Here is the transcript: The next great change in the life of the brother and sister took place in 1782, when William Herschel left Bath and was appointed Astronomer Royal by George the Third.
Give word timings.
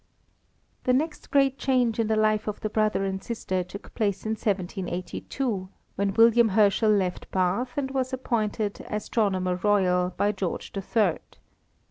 The 0.85 0.93
next 0.93 1.29
great 1.29 1.59
change 1.59 1.99
in 1.99 2.07
the 2.07 2.15
life 2.15 2.47
of 2.47 2.59
the 2.61 2.71
brother 2.71 3.05
and 3.05 3.23
sister 3.23 3.63
took 3.63 3.93
place 3.93 4.25
in 4.25 4.31
1782, 4.31 5.69
when 5.95 6.15
William 6.15 6.49
Herschel 6.49 6.89
left 6.89 7.29
Bath 7.29 7.77
and 7.77 7.91
was 7.91 8.11
appointed 8.11 8.83
Astronomer 8.89 9.57
Royal 9.57 10.09
by 10.17 10.31
George 10.31 10.73
the 10.73 10.81
Third. 10.81 11.37